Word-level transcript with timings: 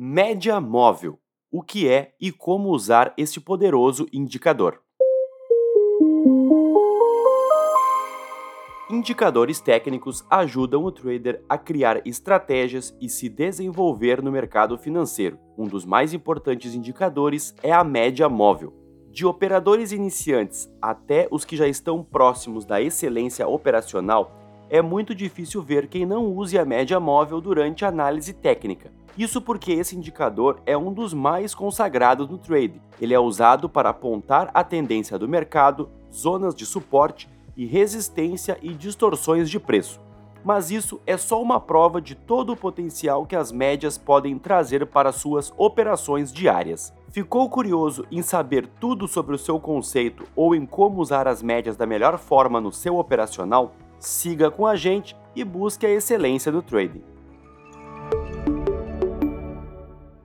Média 0.00 0.60
móvel. 0.60 1.18
O 1.50 1.60
que 1.60 1.88
é 1.88 2.14
e 2.20 2.30
como 2.30 2.68
usar 2.68 3.12
este 3.18 3.40
poderoso 3.40 4.06
indicador? 4.12 4.80
Indicadores 8.88 9.60
técnicos 9.60 10.24
ajudam 10.30 10.84
o 10.84 10.92
trader 10.92 11.42
a 11.48 11.58
criar 11.58 12.00
estratégias 12.06 12.96
e 13.00 13.08
se 13.08 13.28
desenvolver 13.28 14.22
no 14.22 14.30
mercado 14.30 14.78
financeiro. 14.78 15.36
Um 15.58 15.66
dos 15.66 15.84
mais 15.84 16.14
importantes 16.14 16.76
indicadores 16.76 17.52
é 17.60 17.72
a 17.72 17.82
média 17.82 18.28
móvel. 18.28 18.72
De 19.10 19.26
operadores 19.26 19.90
iniciantes 19.90 20.72
até 20.80 21.26
os 21.28 21.44
que 21.44 21.56
já 21.56 21.66
estão 21.66 22.04
próximos 22.04 22.64
da 22.64 22.80
excelência 22.80 23.48
operacional, 23.48 24.47
é 24.70 24.82
muito 24.82 25.14
difícil 25.14 25.62
ver 25.62 25.88
quem 25.88 26.04
não 26.04 26.26
use 26.26 26.58
a 26.58 26.64
média 26.64 27.00
móvel 27.00 27.40
durante 27.40 27.84
a 27.84 27.88
análise 27.88 28.32
técnica. 28.32 28.92
Isso 29.16 29.40
porque 29.40 29.72
esse 29.72 29.96
indicador 29.96 30.60
é 30.64 30.76
um 30.76 30.92
dos 30.92 31.12
mais 31.12 31.54
consagrados 31.54 32.28
no 32.28 32.38
trade. 32.38 32.80
Ele 33.00 33.12
é 33.12 33.18
usado 33.18 33.68
para 33.68 33.90
apontar 33.90 34.50
a 34.54 34.62
tendência 34.62 35.18
do 35.18 35.28
mercado, 35.28 35.90
zonas 36.12 36.54
de 36.54 36.64
suporte 36.64 37.28
e 37.56 37.66
resistência 37.66 38.56
e 38.62 38.72
distorções 38.72 39.50
de 39.50 39.58
preço. 39.58 40.00
Mas 40.44 40.70
isso 40.70 41.00
é 41.04 41.16
só 41.16 41.42
uma 41.42 41.58
prova 41.58 42.00
de 42.00 42.14
todo 42.14 42.52
o 42.52 42.56
potencial 42.56 43.26
que 43.26 43.34
as 43.34 43.50
médias 43.50 43.98
podem 43.98 44.38
trazer 44.38 44.86
para 44.86 45.10
suas 45.10 45.52
operações 45.56 46.32
diárias. 46.32 46.94
Ficou 47.10 47.50
curioso 47.50 48.06
em 48.12 48.22
saber 48.22 48.68
tudo 48.78 49.08
sobre 49.08 49.34
o 49.34 49.38
seu 49.38 49.58
conceito 49.58 50.24
ou 50.36 50.54
em 50.54 50.64
como 50.64 51.00
usar 51.00 51.26
as 51.26 51.42
médias 51.42 51.76
da 51.76 51.86
melhor 51.86 52.18
forma 52.18 52.60
no 52.60 52.72
seu 52.72 52.98
operacional? 52.98 53.74
Siga 53.98 54.50
com 54.50 54.66
a 54.66 54.76
gente 54.76 55.16
e 55.34 55.42
busque 55.42 55.84
a 55.84 55.90
excelência 55.90 56.52
do 56.52 56.62
trading. 56.62 57.02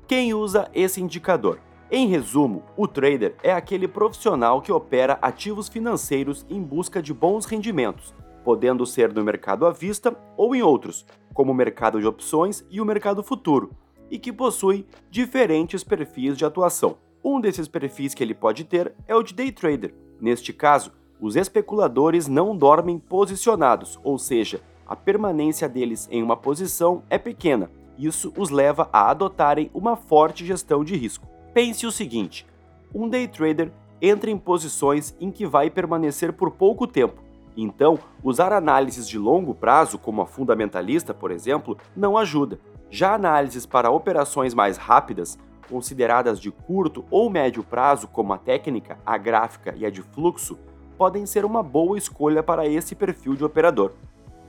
Quem 0.07 0.33
usa 0.33 0.69
esse 0.73 1.01
indicador? 1.01 1.59
Em 1.89 2.07
resumo, 2.07 2.63
o 2.77 2.87
trader 2.87 3.35
é 3.41 3.51
aquele 3.51 3.87
profissional 3.87 4.61
que 4.61 4.71
opera 4.71 5.17
ativos 5.21 5.67
financeiros 5.67 6.45
em 6.49 6.61
busca 6.61 7.01
de 7.01 7.13
bons 7.13 7.45
rendimentos, 7.45 8.13
podendo 8.43 8.85
ser 8.85 9.11
no 9.13 9.23
mercado 9.23 9.65
à 9.65 9.71
vista 9.71 10.15
ou 10.37 10.55
em 10.55 10.61
outros, 10.61 11.05
como 11.33 11.51
o 11.51 11.55
mercado 11.55 11.99
de 11.99 12.07
opções 12.07 12.65
e 12.69 12.79
o 12.79 12.85
mercado 12.85 13.23
futuro, 13.23 13.71
e 14.09 14.19
que 14.19 14.31
possui 14.31 14.85
diferentes 15.09 15.83
perfis 15.83 16.37
de 16.37 16.45
atuação. 16.45 16.97
Um 17.23 17.39
desses 17.39 17.67
perfis 17.67 18.13
que 18.13 18.23
ele 18.23 18.35
pode 18.35 18.65
ter 18.65 18.93
é 19.07 19.15
o 19.15 19.23
de 19.23 19.33
day 19.33 19.51
trader. 19.51 19.95
Neste 20.19 20.51
caso, 20.53 20.91
os 21.25 21.35
especuladores 21.35 22.27
não 22.27 22.55
dormem 22.55 22.99
posicionados, 22.99 23.99
ou 24.03 24.19
seja, 24.19 24.61
a 24.85 24.95
permanência 24.95 25.67
deles 25.67 26.07
em 26.11 26.21
uma 26.21 26.37
posição 26.37 27.01
é 27.09 27.17
pequena 27.17 27.69
isso 27.97 28.33
os 28.37 28.49
leva 28.49 28.89
a 28.91 29.09
adotarem 29.09 29.69
uma 29.73 29.95
forte 29.95 30.45
gestão 30.45 30.83
de 30.83 30.95
risco. 30.95 31.27
Pense 31.53 31.85
o 31.85 31.91
seguinte: 31.91 32.45
um 32.93 33.07
day 33.07 33.27
trader 33.27 33.71
entra 34.01 34.29
em 34.29 34.37
posições 34.37 35.15
em 35.19 35.31
que 35.31 35.45
vai 35.45 35.69
permanecer 35.69 36.33
por 36.33 36.51
pouco 36.51 36.87
tempo. 36.87 37.21
Então, 37.55 37.99
usar 38.23 38.51
análises 38.51 39.07
de 39.07 39.17
longo 39.17 39.53
prazo, 39.53 39.97
como 39.97 40.21
a 40.21 40.25
fundamentalista, 40.25 41.13
por 41.13 41.31
exemplo, 41.31 41.77
não 41.95 42.17
ajuda. 42.17 42.59
Já 42.89 43.13
análises 43.13 43.65
para 43.65 43.91
operações 43.91 44.53
mais 44.53 44.75
rápidas, 44.75 45.37
consideradas 45.69 46.39
de 46.39 46.51
curto 46.51 47.05
ou 47.11 47.29
médio 47.29 47.63
prazo, 47.63 48.07
como 48.07 48.33
a 48.33 48.37
técnica, 48.37 48.97
a 49.05 49.17
gráfica 49.17 49.73
e 49.77 49.85
a 49.85 49.89
de 49.89 50.01
fluxo, 50.01 50.57
podem 51.03 51.25
ser 51.25 51.43
uma 51.43 51.61
boa 51.61 51.97
escolha 51.97 52.41
para 52.41 52.65
esse 52.65 52.95
perfil 52.95 53.35
de 53.35 53.43
operador. 53.43 53.91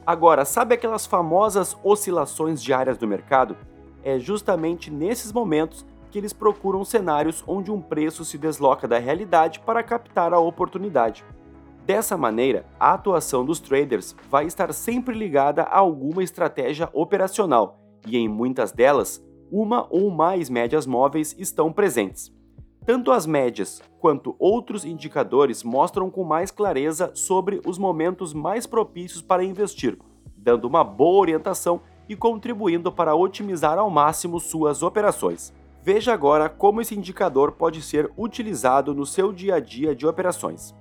Agora, 0.07 0.45
sabe 0.45 0.77
aquelas 0.77 1.05
famosas 1.05 1.77
oscilações 1.83 2.63
diárias 2.63 2.97
do 2.97 3.09
mercado? 3.09 3.57
É 4.05 4.21
justamente 4.21 4.89
nesses 4.89 5.33
momentos 5.33 5.85
que 6.13 6.17
eles 6.17 6.33
procuram 6.33 6.85
cenários 6.85 7.43
onde 7.45 7.73
um 7.73 7.81
preço 7.81 8.25
se 8.25 8.39
desloca 8.39 8.87
da 8.87 9.01
realidade 9.01 9.59
para 9.67 9.83
captar 9.83 10.33
a 10.33 10.39
oportunidade. 10.39 11.25
Dessa 11.85 12.17
maneira, 12.17 12.65
a 12.79 12.95
atuação 12.95 13.45
dos 13.45 13.59
traders 13.59 14.15
vai 14.31 14.47
estar 14.47 14.73
sempre 14.73 15.13
ligada 15.13 15.65
a 15.65 15.79
alguma 15.81 16.23
estratégia 16.23 16.89
operacional, 16.93 17.81
e 18.07 18.17
em 18.17 18.29
muitas 18.29 18.71
delas, 18.71 19.21
uma 19.51 19.89
ou 19.91 20.09
mais 20.09 20.49
médias 20.49 20.87
móveis 20.87 21.35
estão 21.37 21.73
presentes. 21.73 22.33
Tanto 22.87 23.11
as 23.11 23.25
médias 23.25 23.83
quanto 23.99 24.37
outros 24.39 24.85
indicadores 24.85 25.63
mostram 25.63 26.11
com 26.11 26.23
mais 26.23 26.51
clareza 26.51 27.11
sobre 27.15 27.59
os 27.65 27.79
momentos 27.79 28.35
mais 28.35 28.67
propícios 28.67 29.23
para 29.23 29.43
investir, 29.43 29.99
dando 30.37 30.67
uma 30.67 30.85
boa 30.85 31.19
orientação 31.19 31.81
e 32.07 32.15
contribuindo 32.15 32.93
para 32.93 33.15
otimizar 33.15 33.79
ao 33.79 33.89
máximo 33.89 34.39
suas 34.39 34.83
operações. 34.83 35.51
Veja 35.83 36.13
agora 36.13 36.51
como 36.51 36.83
esse 36.83 36.95
indicador 36.95 37.53
pode 37.53 37.81
ser 37.81 38.13
utilizado 38.19 38.95
no 38.95 39.07
seu 39.07 39.33
dia 39.33 39.55
a 39.55 39.61
dia 39.61 39.95
de 39.95 40.07
operações. 40.07 40.75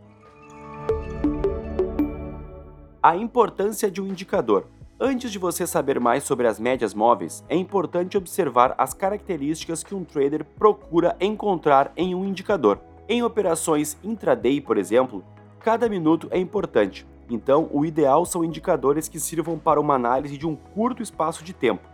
A 3.01 3.15
importância 3.15 3.89
de 3.89 4.01
um 4.01 4.07
indicador. 4.07 4.67
Antes 5.05 5.33
de 5.33 5.37
você 5.37 5.67
saber 5.67 5.99
mais 5.99 6.23
sobre 6.23 6.47
as 6.47 6.57
médias 6.57 6.93
móveis, 6.93 7.43
é 7.49 7.57
importante 7.57 8.17
observar 8.17 8.73
as 8.77 8.93
características 8.93 9.83
que 9.83 9.93
um 9.93 10.05
trader 10.05 10.45
procura 10.45 11.13
encontrar 11.19 11.91
em 11.97 12.15
um 12.15 12.23
indicador. 12.23 12.79
Em 13.09 13.21
operações 13.21 13.97
intraday, 14.01 14.61
por 14.61 14.77
exemplo, 14.77 15.21
cada 15.59 15.89
minuto 15.89 16.29
é 16.31 16.39
importante, 16.39 17.05
então 17.29 17.67
o 17.73 17.85
ideal 17.85 18.25
são 18.25 18.45
indicadores 18.45 19.09
que 19.09 19.19
sirvam 19.19 19.59
para 19.59 19.77
uma 19.77 19.95
análise 19.95 20.37
de 20.37 20.47
um 20.47 20.55
curto 20.55 21.03
espaço 21.03 21.43
de 21.43 21.51
tempo. 21.51 21.85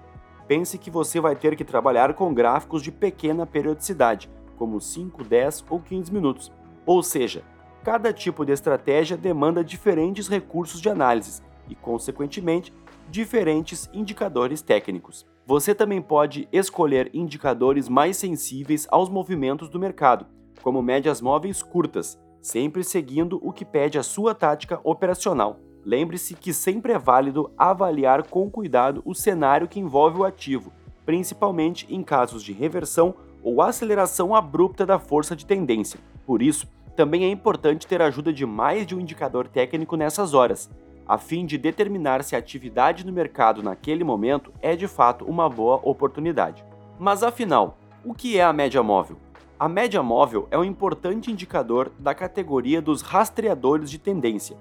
Pense 0.47 0.77
que 0.77 0.91
você 0.91 1.19
vai 1.19 1.35
ter 1.35 1.55
que 1.55 1.65
trabalhar 1.65 2.13
com 2.13 2.31
gráficos 2.31 2.83
de 2.83 2.91
pequena 2.91 3.43
periodicidade, 3.43 4.29
como 4.55 4.79
5, 4.79 5.23
10 5.23 5.65
ou 5.67 5.79
15 5.79 6.13
minutos. 6.13 6.51
Ou 6.85 7.01
seja, 7.01 7.41
cada 7.83 8.13
tipo 8.13 8.45
de 8.45 8.51
estratégia 8.51 9.17
demanda 9.17 9.63
diferentes 9.63 10.27
recursos 10.27 10.79
de 10.79 10.89
análise 10.89 11.41
e, 11.67 11.73
consequentemente, 11.73 12.71
diferentes 13.09 13.89
indicadores 13.93 14.61
técnicos. 14.61 15.25
Você 15.45 15.73
também 15.73 16.01
pode 16.01 16.47
escolher 16.51 17.09
indicadores 17.13 17.89
mais 17.89 18.17
sensíveis 18.17 18.87
aos 18.91 19.09
movimentos 19.09 19.67
do 19.67 19.79
mercado, 19.79 20.27
como 20.61 20.81
médias 20.81 21.21
móveis 21.21 21.63
curtas, 21.63 22.19
sempre 22.41 22.83
seguindo 22.83 23.39
o 23.43 23.51
que 23.51 23.65
pede 23.65 23.97
a 23.97 24.03
sua 24.03 24.35
tática 24.35 24.79
operacional. 24.83 25.59
Lembre-se 25.83 26.35
que 26.35 26.53
sempre 26.53 26.93
é 26.93 26.99
válido 26.99 27.51
avaliar 27.57 28.23
com 28.27 28.49
cuidado 28.49 29.01
o 29.05 29.15
cenário 29.15 29.67
que 29.67 29.79
envolve 29.79 30.19
o 30.19 30.23
ativo, 30.23 30.71
principalmente 31.05 31.87
em 31.89 32.03
casos 32.03 32.43
de 32.43 32.53
reversão 32.53 33.15
ou 33.41 33.61
aceleração 33.61 34.35
abrupta 34.35 34.85
da 34.85 34.99
força 34.99 35.35
de 35.35 35.45
tendência. 35.45 35.99
Por 36.25 36.41
isso, 36.41 36.67
também 36.95 37.23
é 37.23 37.29
importante 37.29 37.87
ter 37.87 38.01
a 38.01 38.07
ajuda 38.07 38.31
de 38.31 38.45
mais 38.45 38.85
de 38.85 38.93
um 38.93 38.99
indicador 38.99 39.47
técnico 39.47 39.95
nessas 39.95 40.33
horas, 40.33 40.69
a 41.09 41.17
fim 41.17 41.43
de 41.43 41.57
determinar 41.57 42.23
se 42.23 42.35
a 42.35 42.37
atividade 42.37 43.03
no 43.03 43.11
mercado 43.11 43.63
naquele 43.63 44.03
momento 44.03 44.53
é 44.61 44.75
de 44.75 44.87
fato 44.87 45.25
uma 45.25 45.49
boa 45.49 45.79
oportunidade. 45.81 46.63
Mas 46.99 47.23
afinal, 47.23 47.79
o 48.05 48.13
que 48.13 48.37
é 48.37 48.43
a 48.43 48.53
média 48.53 48.83
móvel? 48.83 49.17
A 49.59 49.67
média 49.67 50.03
móvel 50.03 50.47
é 50.51 50.57
um 50.59 50.63
importante 50.63 51.31
indicador 51.31 51.91
da 51.97 52.13
categoria 52.13 52.79
dos 52.79 53.01
rastreadores 53.01 53.89
de 53.89 53.97
tendência. 53.97 54.55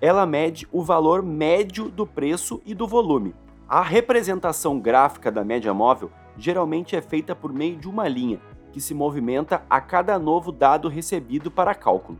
Ela 0.00 0.26
mede 0.26 0.66
o 0.72 0.82
valor 0.82 1.22
médio 1.22 1.88
do 1.88 2.04
preço 2.04 2.60
e 2.66 2.74
do 2.74 2.88
volume. 2.88 3.32
A 3.68 3.80
representação 3.80 4.80
gráfica 4.80 5.30
da 5.30 5.44
média 5.44 5.72
móvel 5.72 6.10
geralmente 6.36 6.96
é 6.96 7.00
feita 7.00 7.32
por 7.32 7.52
meio 7.52 7.76
de 7.76 7.88
uma 7.88 8.08
linha, 8.08 8.40
que 8.72 8.80
se 8.80 8.92
movimenta 8.92 9.62
a 9.70 9.80
cada 9.80 10.18
novo 10.18 10.50
dado 10.50 10.88
recebido 10.88 11.48
para 11.48 11.76
cálculo. 11.76 12.18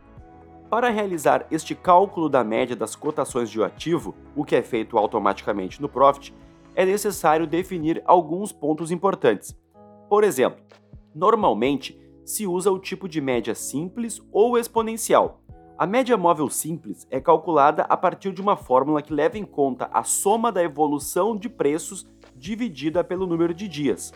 Para 0.69 0.89
realizar 0.89 1.47
este 1.49 1.73
cálculo 1.73 2.27
da 2.27 2.43
média 2.43 2.75
das 2.75 2.93
cotações 2.93 3.49
de 3.49 3.57
um 3.57 3.63
ativo, 3.63 4.13
o 4.35 4.43
que 4.43 4.53
é 4.53 4.61
feito 4.61 4.97
automaticamente 4.97 5.81
no 5.81 5.87
Profit, 5.87 6.33
é 6.75 6.85
necessário 6.85 7.47
definir 7.47 8.03
alguns 8.05 8.51
pontos 8.51 8.91
importantes. 8.91 9.57
Por 10.09 10.25
exemplo, 10.25 10.61
normalmente 11.15 11.97
se 12.25 12.45
usa 12.45 12.69
o 12.69 12.79
tipo 12.79 13.07
de 13.07 13.21
média 13.21 13.55
simples 13.55 14.21
ou 14.29 14.57
exponencial. 14.57 15.41
A 15.77 15.87
média 15.87 16.17
móvel 16.17 16.49
simples 16.49 17.07
é 17.09 17.21
calculada 17.21 17.83
a 17.83 17.95
partir 17.95 18.33
de 18.33 18.41
uma 18.41 18.57
fórmula 18.57 19.01
que 19.01 19.13
leva 19.13 19.37
em 19.37 19.45
conta 19.45 19.89
a 19.93 20.03
soma 20.03 20.51
da 20.51 20.61
evolução 20.61 21.37
de 21.37 21.47
preços 21.47 22.05
dividida 22.35 23.05
pelo 23.05 23.25
número 23.25 23.53
de 23.53 23.69
dias. 23.69 24.13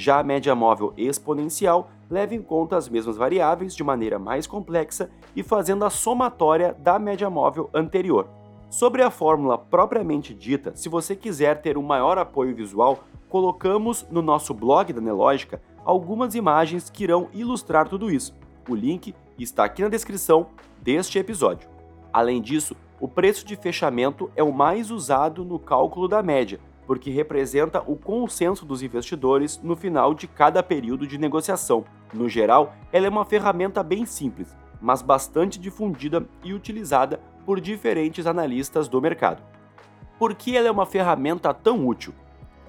Já 0.00 0.18
a 0.18 0.22
média 0.22 0.54
móvel 0.54 0.94
exponencial 0.96 1.90
leva 2.08 2.34
em 2.34 2.40
conta 2.40 2.74
as 2.74 2.88
mesmas 2.88 3.18
variáveis 3.18 3.76
de 3.76 3.84
maneira 3.84 4.18
mais 4.18 4.46
complexa 4.46 5.10
e 5.36 5.42
fazendo 5.42 5.84
a 5.84 5.90
somatória 5.90 6.74
da 6.78 6.98
média 6.98 7.28
móvel 7.28 7.68
anterior. 7.74 8.26
Sobre 8.70 9.02
a 9.02 9.10
fórmula 9.10 9.58
propriamente 9.58 10.32
dita, 10.32 10.74
se 10.74 10.88
você 10.88 11.14
quiser 11.14 11.60
ter 11.60 11.76
um 11.76 11.82
maior 11.82 12.16
apoio 12.16 12.56
visual, 12.56 13.00
colocamos 13.28 14.06
no 14.10 14.22
nosso 14.22 14.54
blog 14.54 14.90
da 14.90 15.02
Nelógica 15.02 15.60
algumas 15.84 16.34
imagens 16.34 16.88
que 16.88 17.04
irão 17.04 17.28
ilustrar 17.34 17.86
tudo 17.86 18.10
isso. 18.10 18.34
O 18.70 18.74
link 18.74 19.14
está 19.38 19.64
aqui 19.64 19.82
na 19.82 19.90
descrição 19.90 20.46
deste 20.80 21.18
episódio. 21.18 21.68
Além 22.10 22.40
disso, 22.40 22.74
o 22.98 23.06
preço 23.06 23.44
de 23.44 23.54
fechamento 23.54 24.30
é 24.34 24.42
o 24.42 24.50
mais 24.50 24.90
usado 24.90 25.44
no 25.44 25.58
cálculo 25.58 26.08
da 26.08 26.22
média, 26.22 26.58
porque 26.90 27.08
representa 27.08 27.80
o 27.86 27.94
consenso 27.94 28.66
dos 28.66 28.82
investidores 28.82 29.60
no 29.62 29.76
final 29.76 30.12
de 30.12 30.26
cada 30.26 30.60
período 30.60 31.06
de 31.06 31.18
negociação. 31.18 31.84
No 32.12 32.28
geral, 32.28 32.74
ela 32.90 33.06
é 33.06 33.08
uma 33.08 33.24
ferramenta 33.24 33.80
bem 33.80 34.04
simples, 34.04 34.56
mas 34.80 35.00
bastante 35.00 35.56
difundida 35.60 36.26
e 36.42 36.52
utilizada 36.52 37.20
por 37.46 37.60
diferentes 37.60 38.26
analistas 38.26 38.88
do 38.88 39.00
mercado. 39.00 39.40
Por 40.18 40.34
que 40.34 40.56
ela 40.56 40.66
é 40.66 40.70
uma 40.72 40.84
ferramenta 40.84 41.54
tão 41.54 41.86
útil? 41.86 42.12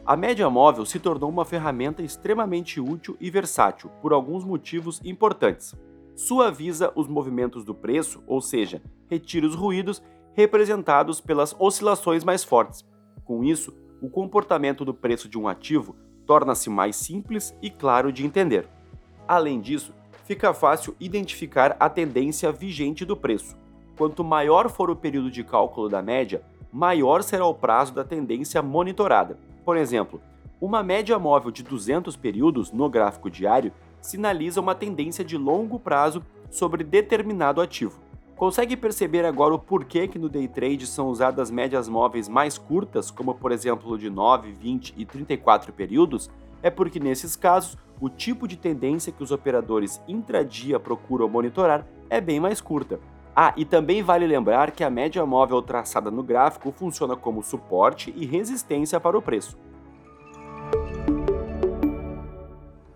A 0.05 0.15
média 0.15 0.47
móvel 0.51 0.85
se 0.85 0.99
tornou 0.99 1.27
uma 1.27 1.43
ferramenta 1.43 2.03
extremamente 2.03 2.79
útil 2.79 3.17
e 3.19 3.31
versátil 3.31 3.89
por 4.03 4.13
alguns 4.13 4.45
motivos 4.45 5.01
importantes. 5.03 5.75
Suaviza 6.15 6.93
os 6.95 7.07
movimentos 7.07 7.65
do 7.65 7.73
preço, 7.73 8.23
ou 8.27 8.39
seja, 8.39 8.83
retira 9.09 9.47
os 9.47 9.55
ruídos 9.55 9.99
representados 10.33 11.19
pelas 11.19 11.55
oscilações 11.57 12.23
mais 12.23 12.43
fortes. 12.43 12.85
Com 13.25 13.43
isso, 13.43 13.81
o 14.01 14.09
comportamento 14.09 14.83
do 14.83 14.93
preço 14.93 15.29
de 15.29 15.37
um 15.37 15.47
ativo 15.47 15.95
torna-se 16.25 16.69
mais 16.69 16.95
simples 16.95 17.55
e 17.61 17.69
claro 17.69 18.11
de 18.11 18.25
entender. 18.25 18.67
Além 19.27 19.61
disso, 19.61 19.93
fica 20.25 20.53
fácil 20.53 20.95
identificar 20.99 21.77
a 21.79 21.87
tendência 21.87 22.51
vigente 22.51 23.05
do 23.05 23.15
preço. 23.15 23.55
Quanto 23.95 24.23
maior 24.23 24.69
for 24.69 24.89
o 24.89 24.95
período 24.95 25.29
de 25.29 25.43
cálculo 25.43 25.87
da 25.87 26.01
média, 26.01 26.41
maior 26.73 27.21
será 27.21 27.45
o 27.45 27.53
prazo 27.53 27.93
da 27.93 28.03
tendência 28.03 28.61
monitorada. 28.61 29.37
Por 29.63 29.77
exemplo, 29.77 30.19
uma 30.59 30.81
média 30.81 31.19
móvel 31.19 31.51
de 31.51 31.63
200 31.63 32.15
períodos 32.15 32.71
no 32.71 32.89
gráfico 32.89 33.29
diário 33.29 33.71
sinaliza 34.01 34.59
uma 34.59 34.73
tendência 34.73 35.23
de 35.23 35.37
longo 35.37 35.79
prazo 35.79 36.25
sobre 36.49 36.83
determinado 36.83 37.61
ativo. 37.61 38.01
Consegue 38.41 38.75
perceber 38.75 39.23
agora 39.23 39.53
o 39.53 39.59
porquê 39.59 40.07
que 40.07 40.17
no 40.17 40.27
day 40.27 40.47
trade 40.47 40.87
são 40.87 41.09
usadas 41.09 41.51
médias 41.51 41.87
móveis 41.87 42.27
mais 42.27 42.57
curtas, 42.57 43.11
como 43.11 43.35
por 43.35 43.51
exemplo 43.51 43.95
de 43.99 44.09
9, 44.09 44.51
20 44.53 44.95
e 44.97 45.05
34 45.05 45.71
períodos? 45.71 46.27
É 46.63 46.71
porque 46.71 46.99
nesses 46.99 47.35
casos, 47.35 47.77
o 47.99 48.09
tipo 48.09 48.47
de 48.47 48.57
tendência 48.57 49.13
que 49.13 49.21
os 49.21 49.29
operadores 49.29 50.01
intradia 50.07 50.79
procuram 50.79 51.29
monitorar 51.29 51.85
é 52.09 52.19
bem 52.19 52.39
mais 52.39 52.59
curta. 52.59 52.99
Ah, 53.35 53.53
e 53.55 53.63
também 53.63 54.01
vale 54.01 54.25
lembrar 54.25 54.71
que 54.71 54.83
a 54.83 54.89
média 54.89 55.23
móvel 55.23 55.61
traçada 55.61 56.09
no 56.09 56.23
gráfico 56.23 56.71
funciona 56.71 57.15
como 57.15 57.43
suporte 57.43 58.11
e 58.17 58.25
resistência 58.25 58.99
para 58.99 59.15
o 59.15 59.21
preço. 59.21 59.55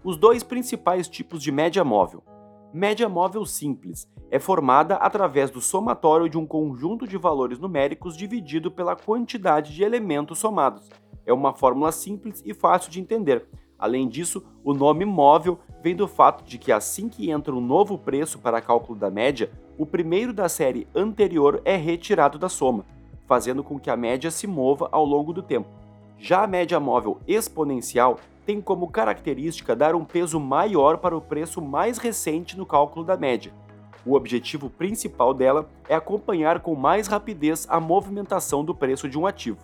Os 0.03 0.17
dois 0.17 0.41
principais 0.41 1.07
tipos 1.07 1.39
de 1.43 1.51
média 1.51 1.83
móvel. 1.83 2.23
Média 2.77 3.07
móvel 3.07 3.45
simples 3.45 4.05
é 4.29 4.37
formada 4.37 4.95
através 4.95 5.49
do 5.49 5.61
somatório 5.61 6.27
de 6.27 6.37
um 6.37 6.45
conjunto 6.45 7.07
de 7.07 7.15
valores 7.15 7.57
numéricos 7.57 8.17
dividido 8.17 8.69
pela 8.69 8.97
quantidade 8.97 9.73
de 9.73 9.81
elementos 9.81 10.39
somados. 10.39 10.89
É 11.25 11.31
uma 11.31 11.53
fórmula 11.53 11.89
simples 11.93 12.43
e 12.45 12.53
fácil 12.53 12.91
de 12.91 12.99
entender. 12.99 13.45
Além 13.79 14.09
disso, 14.09 14.43
o 14.61 14.73
nome 14.73 15.05
móvel 15.05 15.57
vem 15.81 15.95
do 15.95 16.05
fato 16.05 16.43
de 16.43 16.57
que 16.57 16.69
assim 16.69 17.07
que 17.07 17.31
entra 17.31 17.55
um 17.55 17.61
novo 17.61 17.97
preço 17.97 18.39
para 18.39 18.59
cálculo 18.59 18.99
da 18.99 19.09
média, 19.09 19.49
o 19.77 19.85
primeiro 19.85 20.33
da 20.33 20.49
série 20.49 20.85
anterior 20.93 21.61
é 21.63 21.77
retirado 21.77 22.37
da 22.37 22.49
soma, 22.49 22.85
fazendo 23.25 23.63
com 23.63 23.79
que 23.79 23.89
a 23.89 23.95
média 23.95 24.29
se 24.29 24.47
mova 24.47 24.89
ao 24.91 25.05
longo 25.05 25.31
do 25.31 25.41
tempo. 25.41 25.69
Já 26.17 26.43
a 26.43 26.47
média 26.47 26.77
móvel 26.77 27.21
exponencial 27.25 28.19
tem 28.45 28.61
como 28.61 28.89
característica 28.89 29.75
dar 29.75 29.95
um 29.95 30.05
peso 30.05 30.39
maior 30.39 30.97
para 30.97 31.17
o 31.17 31.21
preço 31.21 31.61
mais 31.61 31.97
recente 31.97 32.57
no 32.57 32.65
cálculo 32.65 33.03
da 33.03 33.17
média. 33.17 33.51
O 34.05 34.13
objetivo 34.13 34.69
principal 34.69 35.33
dela 35.33 35.67
é 35.89 35.95
acompanhar 35.95 36.59
com 36.59 36.75
mais 36.75 37.07
rapidez 37.07 37.65
a 37.69 37.79
movimentação 37.79 38.63
do 38.63 38.75
preço 38.75 39.09
de 39.09 39.17
um 39.17 39.25
ativo. 39.25 39.57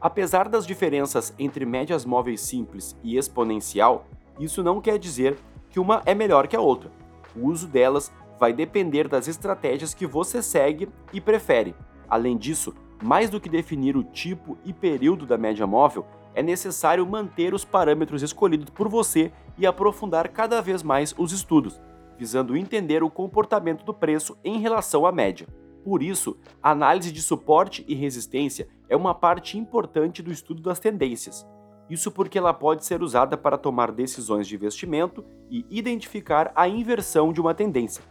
Apesar 0.00 0.48
das 0.48 0.66
diferenças 0.66 1.34
entre 1.38 1.66
médias 1.66 2.04
móveis 2.04 2.40
simples 2.40 2.96
e 3.04 3.18
exponencial, 3.18 4.06
isso 4.40 4.62
não 4.62 4.80
quer 4.80 4.98
dizer 4.98 5.38
que 5.68 5.78
uma 5.78 6.02
é 6.06 6.14
melhor 6.14 6.48
que 6.48 6.56
a 6.56 6.60
outra. 6.60 6.90
O 7.36 7.46
uso 7.48 7.68
delas 7.68 8.10
vai 8.40 8.52
depender 8.52 9.08
das 9.08 9.28
estratégias 9.28 9.92
que 9.92 10.06
você 10.06 10.42
segue 10.42 10.88
e 11.12 11.20
prefere. 11.20 11.74
Além 12.08 12.36
disso, 12.36 12.74
mais 13.02 13.28
do 13.28 13.40
que 13.40 13.48
definir 13.48 13.96
o 13.96 14.02
tipo 14.02 14.56
e 14.64 14.72
período 14.72 15.26
da 15.26 15.36
média 15.36 15.66
móvel, 15.66 16.06
é 16.34 16.42
necessário 16.42 17.06
manter 17.06 17.54
os 17.54 17.64
parâmetros 17.64 18.22
escolhidos 18.22 18.70
por 18.70 18.88
você 18.88 19.32
e 19.58 19.66
aprofundar 19.66 20.28
cada 20.28 20.60
vez 20.60 20.82
mais 20.82 21.14
os 21.18 21.32
estudos, 21.32 21.80
visando 22.18 22.56
entender 22.56 23.02
o 23.02 23.10
comportamento 23.10 23.84
do 23.84 23.92
preço 23.92 24.36
em 24.44 24.58
relação 24.58 25.04
à 25.04 25.12
média. 25.12 25.46
Por 25.84 26.02
isso, 26.02 26.36
a 26.62 26.70
análise 26.70 27.10
de 27.10 27.20
suporte 27.20 27.84
e 27.88 27.94
resistência 27.94 28.68
é 28.88 28.96
uma 28.96 29.14
parte 29.14 29.58
importante 29.58 30.22
do 30.22 30.30
estudo 30.30 30.62
das 30.62 30.78
tendências. 30.78 31.46
Isso 31.90 32.10
porque 32.10 32.38
ela 32.38 32.54
pode 32.54 32.84
ser 32.84 33.02
usada 33.02 33.36
para 33.36 33.58
tomar 33.58 33.90
decisões 33.90 34.46
de 34.46 34.54
investimento 34.54 35.24
e 35.50 35.66
identificar 35.68 36.52
a 36.54 36.68
inversão 36.68 37.32
de 37.32 37.40
uma 37.40 37.52
tendência. 37.52 38.02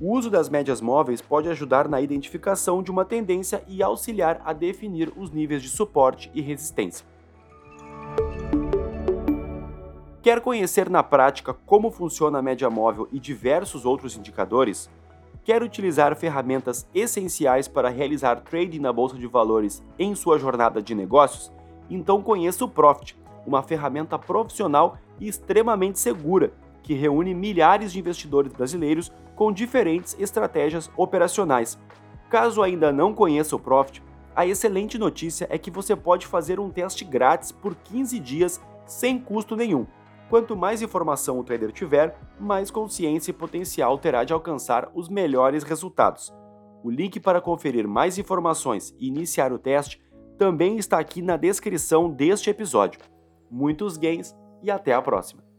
O 0.00 0.16
uso 0.16 0.30
das 0.30 0.48
médias 0.48 0.80
móveis 0.80 1.20
pode 1.20 1.48
ajudar 1.48 1.86
na 1.86 2.00
identificação 2.00 2.82
de 2.82 2.90
uma 2.90 3.04
tendência 3.04 3.62
e 3.68 3.82
auxiliar 3.82 4.40
a 4.44 4.52
definir 4.52 5.12
os 5.16 5.30
níveis 5.30 5.62
de 5.62 5.68
suporte 5.68 6.30
e 6.34 6.40
resistência. 6.40 7.06
Quer 10.22 10.40
conhecer 10.40 10.88
na 10.88 11.02
prática 11.02 11.52
como 11.66 11.90
funciona 11.90 12.38
a 12.38 12.42
média 12.42 12.70
móvel 12.70 13.08
e 13.10 13.18
diversos 13.18 13.84
outros 13.84 14.16
indicadores? 14.16 14.88
Quer 15.42 15.64
utilizar 15.64 16.14
ferramentas 16.14 16.86
essenciais 16.94 17.66
para 17.66 17.88
realizar 17.88 18.36
trading 18.36 18.78
na 18.78 18.92
bolsa 18.92 19.18
de 19.18 19.26
valores 19.26 19.82
em 19.98 20.14
sua 20.14 20.38
jornada 20.38 20.80
de 20.80 20.94
negócios? 20.94 21.50
Então 21.90 22.22
conheça 22.22 22.64
o 22.64 22.68
Profit, 22.68 23.18
uma 23.44 23.64
ferramenta 23.64 24.16
profissional 24.16 24.96
e 25.18 25.26
extremamente 25.26 25.98
segura 25.98 26.52
que 26.84 26.94
reúne 26.94 27.34
milhares 27.34 27.92
de 27.92 27.98
investidores 27.98 28.52
brasileiros 28.52 29.10
com 29.34 29.52
diferentes 29.52 30.16
estratégias 30.20 30.88
operacionais. 30.96 31.76
Caso 32.30 32.62
ainda 32.62 32.92
não 32.92 33.12
conheça 33.12 33.56
o 33.56 33.58
Profit, 33.58 34.00
a 34.36 34.46
excelente 34.46 34.96
notícia 34.98 35.48
é 35.50 35.58
que 35.58 35.70
você 35.70 35.96
pode 35.96 36.28
fazer 36.28 36.60
um 36.60 36.70
teste 36.70 37.04
grátis 37.04 37.50
por 37.50 37.74
15 37.74 38.20
dias 38.20 38.60
sem 38.86 39.18
custo 39.18 39.56
nenhum. 39.56 39.84
Quanto 40.32 40.56
mais 40.56 40.80
informação 40.80 41.38
o 41.38 41.44
trader 41.44 41.70
tiver, 41.72 42.18
mais 42.40 42.70
consciência 42.70 43.30
e 43.30 43.34
potencial 43.34 43.98
terá 43.98 44.24
de 44.24 44.32
alcançar 44.32 44.90
os 44.94 45.10
melhores 45.10 45.62
resultados. 45.62 46.32
O 46.82 46.90
link 46.90 47.20
para 47.20 47.38
conferir 47.38 47.86
mais 47.86 48.16
informações 48.16 48.96
e 48.98 49.08
iniciar 49.08 49.52
o 49.52 49.58
teste 49.58 50.00
também 50.38 50.78
está 50.78 50.98
aqui 50.98 51.20
na 51.20 51.36
descrição 51.36 52.08
deste 52.08 52.48
episódio. 52.48 52.98
Muitos 53.50 53.98
gains 53.98 54.34
e 54.62 54.70
até 54.70 54.94
a 54.94 55.02
próxima! 55.02 55.51